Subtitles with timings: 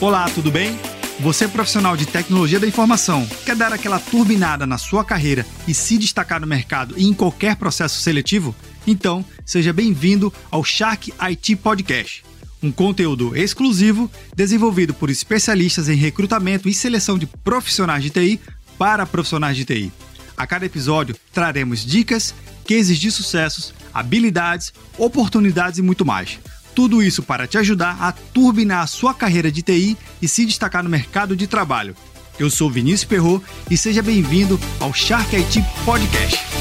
[0.00, 0.78] Olá, tudo bem?
[1.18, 5.74] Você é profissional de tecnologia da informação, quer dar aquela turbinada na sua carreira e
[5.74, 8.54] se destacar no mercado e em qualquer processo seletivo?
[8.86, 12.22] Então, seja bem-vindo ao Shark IT Podcast,
[12.62, 18.40] um conteúdo exclusivo desenvolvido por especialistas em recrutamento e seleção de profissionais de TI
[18.78, 19.92] para profissionais de TI.
[20.36, 22.32] A cada episódio traremos dicas,
[22.64, 26.38] cases de sucessos, habilidades, oportunidades e muito mais
[26.74, 30.82] tudo isso para te ajudar a turbinar a sua carreira de TI e se destacar
[30.82, 31.94] no mercado de trabalho.
[32.38, 36.57] Eu sou Vinícius Perro e seja bem-vindo ao Shark IT Podcast.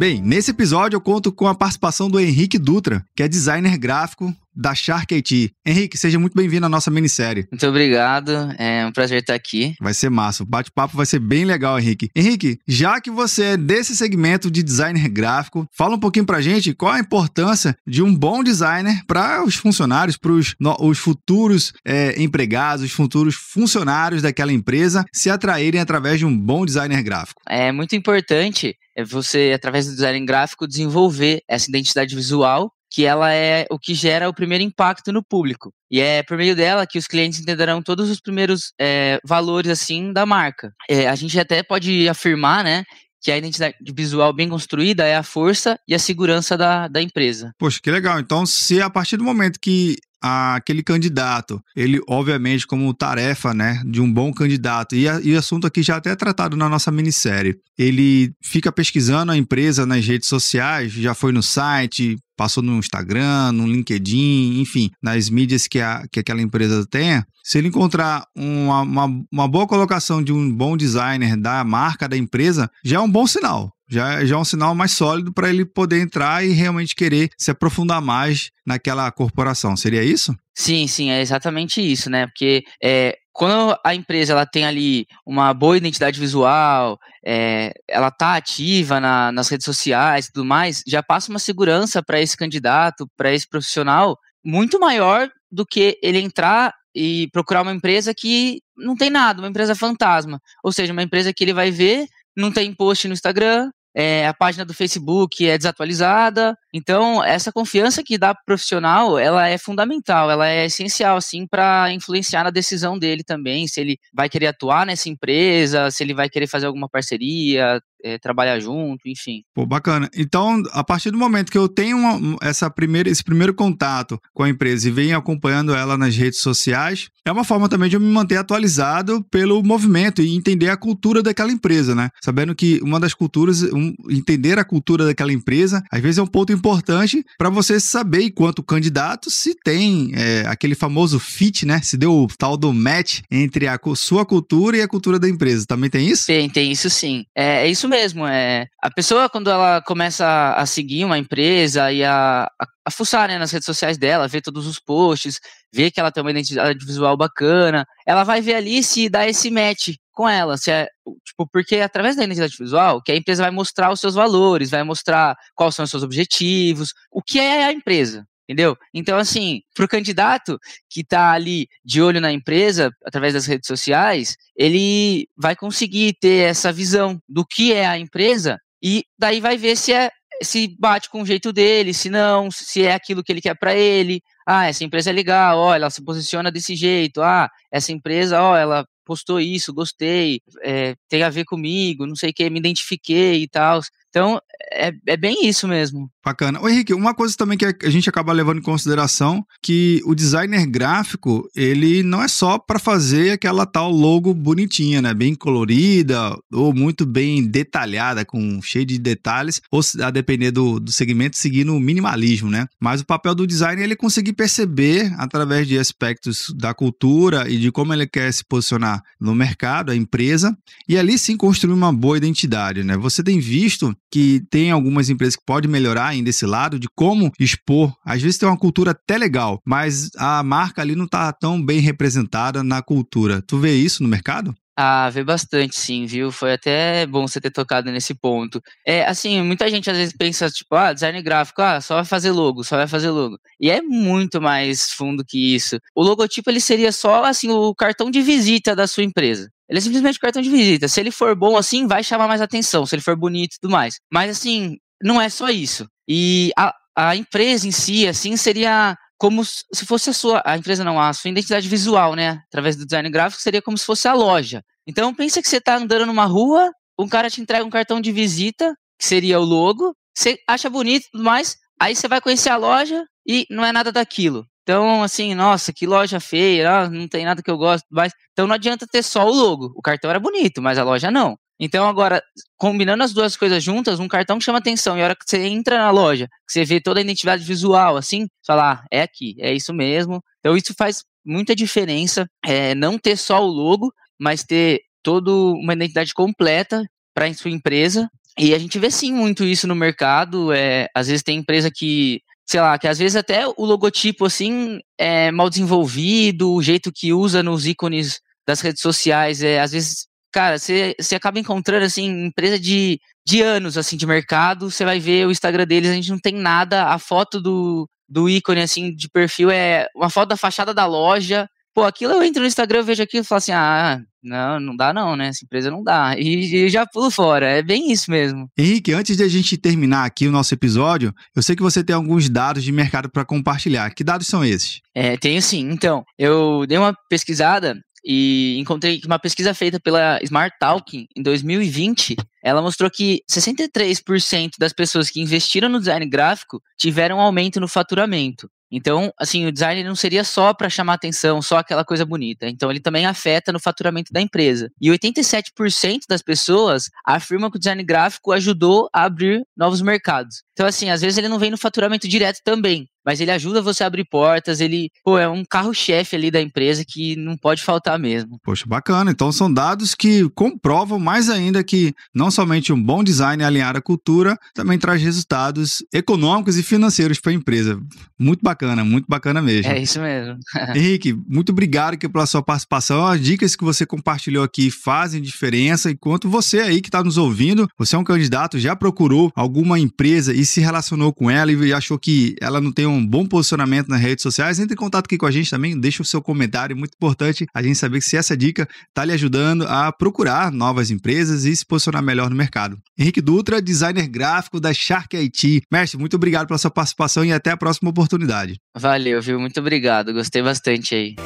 [0.00, 4.34] Bem, nesse episódio eu conto com a participação do Henrique Dutra, que é designer gráfico
[4.56, 5.52] da Shark IT.
[5.64, 7.46] Henrique, seja muito bem-vindo à nossa minissérie.
[7.52, 9.74] Muito obrigado, é um prazer estar aqui.
[9.78, 12.08] Vai ser massa, o bate-papo vai ser bem legal, Henrique.
[12.16, 16.72] Henrique, já que você é desse segmento de designer gráfico, fala um pouquinho pra gente
[16.72, 22.82] qual a importância de um bom designer para os funcionários, para os futuros é, empregados,
[22.82, 27.42] os futuros funcionários daquela empresa se atraírem através de um bom designer gráfico.
[27.46, 33.32] É muito importante é você, através do design gráfico, desenvolver essa identidade visual que ela
[33.32, 35.72] é o que gera o primeiro impacto no público.
[35.90, 40.12] E é por meio dela que os clientes entenderão todos os primeiros é, valores assim
[40.12, 40.72] da marca.
[40.88, 42.82] É, a gente até pode afirmar, né,
[43.22, 47.52] que a identidade visual bem construída é a força e a segurança da, da empresa.
[47.58, 48.18] Poxa, que legal.
[48.18, 54.00] Então, se a partir do momento que aquele candidato, ele obviamente como tarefa, né, de
[54.00, 56.90] um bom candidato, e, a, e o assunto aqui já até é tratado na nossa
[56.90, 62.78] minissérie, ele fica pesquisando a empresa nas redes sociais, já foi no site, passou no
[62.78, 68.24] Instagram, no LinkedIn, enfim, nas mídias que, a, que aquela empresa tenha, se ele encontrar
[68.34, 73.00] uma, uma, uma boa colocação de um bom designer da marca da empresa, já é
[73.00, 76.52] um bom sinal já, já é um sinal mais sólido para ele poder entrar e
[76.52, 79.76] realmente querer se aprofundar mais naquela corporação.
[79.76, 80.34] Seria isso?
[80.54, 82.26] Sim, sim, é exatamente isso, né?
[82.26, 88.36] Porque é, quando a empresa ela tem ali uma boa identidade visual, é, ela está
[88.36, 93.08] ativa na, nas redes sociais e tudo mais, já passa uma segurança para esse candidato,
[93.16, 98.96] para esse profissional, muito maior do que ele entrar e procurar uma empresa que não
[98.96, 100.40] tem nada, uma empresa fantasma.
[100.62, 102.06] Ou seja, uma empresa que ele vai ver,
[102.36, 106.56] não tem post no Instagram, é, a página do Facebook é desatualizada.
[106.72, 111.92] Então, essa confiança que dá o profissional, ela é fundamental, ela é essencial, assim, para
[111.92, 116.28] influenciar na decisão dele também, se ele vai querer atuar nessa empresa, se ele vai
[116.28, 119.42] querer fazer alguma parceria, é, trabalhar junto, enfim.
[119.54, 120.08] Pô, bacana.
[120.14, 124.42] Então, a partir do momento que eu tenho uma, essa primeira, esse primeiro contato com
[124.42, 128.00] a empresa e venho acompanhando ela nas redes sociais, é uma forma também de eu
[128.00, 132.08] me manter atualizado pelo movimento e entender a cultura daquela empresa, né?
[132.22, 136.26] Sabendo que uma das culturas, um, entender a cultura daquela empresa, às vezes é um
[136.26, 141.80] ponto importante para você saber, enquanto candidato, se tem é, aquele famoso fit, né?
[141.82, 145.66] Se deu o tal do match entre a sua cultura e a cultura da empresa.
[145.66, 146.26] Também tem isso?
[146.26, 147.24] Tem, tem isso sim.
[147.34, 148.26] É, é isso mesmo.
[148.26, 153.28] É, a pessoa, quando ela começa a seguir uma empresa e a, a, a fuçar
[153.28, 155.38] né, nas redes sociais dela, ver todos os posts,
[155.72, 159.50] ver que ela tem uma identidade visual bacana, ela vai ver ali se dá esse
[159.50, 160.56] match com ela.
[160.56, 160.88] Se é,
[161.24, 164.82] tipo, porque através da identidade visual, que a empresa vai mostrar os seus valores, vai
[164.84, 168.76] mostrar quais são os seus objetivos, o que é a empresa entendeu?
[168.92, 170.58] Então, assim, para o candidato
[170.90, 176.48] que está ali de olho na empresa, através das redes sociais, ele vai conseguir ter
[176.48, 180.10] essa visão do que é a empresa e daí vai ver se é
[180.42, 183.74] se bate com o jeito dele, se não, se é aquilo que ele quer para
[183.74, 184.22] ele.
[184.46, 187.20] Ah, essa empresa é legal, ó, ela se posiciona desse jeito.
[187.20, 192.30] Ah, essa empresa, ó, ela postou isso, gostei, é, tem a ver comigo, não sei
[192.30, 193.80] o que, me identifiquei e tal.
[194.10, 194.40] Então,
[194.72, 196.10] é, é bem isso mesmo.
[196.22, 196.60] Bacana.
[196.60, 200.66] Ô Henrique, uma coisa também que a gente acaba levando em consideração que o designer
[200.66, 205.14] gráfico, ele não é só para fazer aquela tal logo bonitinha, né?
[205.14, 210.92] Bem colorida ou muito bem detalhada, com cheio de detalhes, ou a depender do, do
[210.92, 212.66] segmento, seguindo o minimalismo, né?
[212.78, 217.58] Mas o papel do designer é ele conseguir perceber, através de aspectos da cultura e
[217.58, 220.56] de como ele quer se posicionar no mercado, a empresa,
[220.88, 222.96] e ali sim construir uma boa identidade, né?
[222.96, 227.30] Você tem visto que tem algumas empresas que podem melhorar ainda esse lado de como
[227.38, 227.94] expor.
[228.04, 231.80] Às vezes tem uma cultura até legal, mas a marca ali não está tão bem
[231.80, 233.42] representada na cultura.
[233.42, 234.54] Tu vê isso no mercado?
[234.82, 236.32] Ah, vê bastante, sim, viu?
[236.32, 238.62] Foi até bom você ter tocado nesse ponto.
[238.86, 242.30] É, assim, muita gente às vezes pensa, tipo, ah, design gráfico, ah, só vai fazer
[242.30, 243.36] logo, só vai fazer logo.
[243.60, 245.78] E é muito mais fundo que isso.
[245.94, 249.50] O logotipo, ele seria só, assim, o cartão de visita da sua empresa.
[249.70, 250.88] Ele é simplesmente cartão de visita.
[250.88, 252.84] Se ele for bom assim, vai chamar mais atenção.
[252.84, 254.00] Se ele for bonito e tudo mais.
[254.12, 255.86] Mas assim, não é só isso.
[256.08, 260.82] E a, a empresa em si, assim, seria como se fosse a sua, a empresa
[260.82, 262.40] não, a sua identidade visual, né?
[262.48, 264.62] Através do design gráfico, seria como se fosse a loja.
[264.86, 268.10] Então, pensa que você está andando numa rua, um cara te entrega um cartão de
[268.10, 272.48] visita, que seria o logo, você acha bonito e tudo mais, aí você vai conhecer
[272.48, 274.46] a loja e não é nada daquilo.
[274.62, 277.84] Então, assim, nossa, que loja feia, ah, não tem nada que eu gosto,
[278.32, 279.72] então não adianta ter só o logo.
[279.74, 281.36] O cartão era bonito, mas a loja não.
[281.58, 282.22] Então, agora,
[282.56, 285.76] combinando as duas coisas juntas, um cartão chama atenção, e a hora que você entra
[285.78, 289.34] na loja, que você vê toda a identidade visual, assim, você fala, ah, é aqui,
[289.38, 290.22] é isso mesmo.
[290.38, 295.74] Então, isso faz muita diferença, é, não ter só o logo, mas ter toda uma
[295.74, 296.82] identidade completa
[297.14, 298.08] para a sua empresa.
[298.38, 300.52] E a gente vê sim muito isso no mercado.
[300.52, 304.80] É, às vezes tem empresa que sei lá, que às vezes até o logotipo, assim,
[304.98, 310.08] é mal desenvolvido, o jeito que usa nos ícones das redes sociais, é, às vezes,
[310.32, 315.28] cara, você, acaba encontrando, assim, empresa de, de anos, assim, de mercado, você vai ver
[315.28, 319.08] o Instagram deles, a gente não tem nada, a foto do, do ícone, assim, de
[319.08, 321.48] perfil é uma foto da fachada da loja,
[321.80, 324.76] Pô, aquilo eu entro no Instagram, eu vejo aquilo e falo assim, ah, não, não
[324.76, 325.28] dá não, né?
[325.28, 326.14] Essa empresa não dá.
[326.14, 328.50] E, e já pulo fora, é bem isso mesmo.
[328.54, 331.96] Henrique, antes de a gente terminar aqui o nosso episódio, eu sei que você tem
[331.96, 333.88] alguns dados de mercado para compartilhar.
[333.94, 334.80] Que dados são esses?
[334.94, 335.70] É, tenho sim.
[335.70, 337.74] Então, eu dei uma pesquisada
[338.04, 344.50] e encontrei que uma pesquisa feita pela Smart Talking em 2020, ela mostrou que 63%
[344.58, 348.50] das pessoas que investiram no design gráfico tiveram um aumento no faturamento.
[348.70, 352.48] Então, assim, o design não seria só para chamar atenção, só aquela coisa bonita.
[352.48, 354.70] Então, ele também afeta no faturamento da empresa.
[354.80, 360.42] E 87% das pessoas afirmam que o design gráfico ajudou a abrir novos mercados.
[360.52, 363.82] Então, assim, às vezes ele não vem no faturamento direto também, mas ele ajuda você
[363.82, 367.98] a abrir portas, ele, pô, é um carro-chefe ali da empresa que não pode faltar
[367.98, 368.38] mesmo.
[368.42, 369.10] Poxa, bacana.
[369.10, 373.80] Então são dados que comprovam mais ainda que não somente um bom design alinhar a
[373.80, 377.80] cultura, também traz resultados econômicos e financeiros para a empresa.
[378.18, 379.70] Muito bacana, muito bacana mesmo.
[379.70, 380.36] É isso mesmo.
[380.74, 383.06] Henrique, muito obrigado aqui pela sua participação.
[383.06, 385.90] As dicas que você compartilhou aqui fazem diferença.
[385.90, 390.34] Enquanto você aí que está nos ouvindo, você é um candidato, já procurou alguma empresa
[390.34, 394.00] e se relacionou com ela e achou que ela não tem um bom posicionamento nas
[394.00, 396.94] redes sociais, entre em contato aqui com a gente também, deixa o seu comentário, muito
[396.94, 401.54] importante a gente saber se essa dica está lhe ajudando a procurar novas empresas e
[401.54, 402.78] se posicionar melhor no mercado.
[402.98, 405.62] Henrique Dutra, designer gráfico da Shark IT.
[405.70, 408.58] Mestre, muito obrigado pela sua participação e até a próxima oportunidade.
[408.76, 409.40] Valeu, viu?
[409.40, 411.16] Muito obrigado, gostei bastante aí.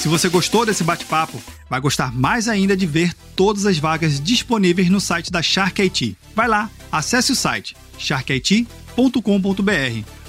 [0.00, 4.88] Se você gostou desse bate-papo, vai gostar mais ainda de ver todas as vagas disponíveis
[4.88, 6.16] no site da Shark IT.
[6.34, 8.79] Vai lá, acesse o site sharkit.com.br.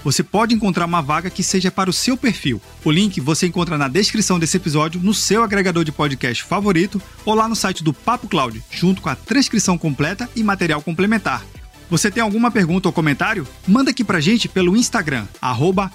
[0.03, 2.61] Você pode encontrar uma vaga que seja para o seu perfil.
[2.83, 7.35] O link você encontra na descrição desse episódio, no seu agregador de podcast favorito ou
[7.35, 11.43] lá no site do Papo Cloud, junto com a transcrição completa e material complementar.
[11.89, 13.45] Você tem alguma pergunta ou comentário?
[13.67, 15.91] Manda aqui pra gente pelo Instagram, arroba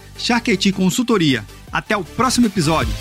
[0.75, 1.45] Consultoria.
[1.73, 2.93] Até o próximo episódio!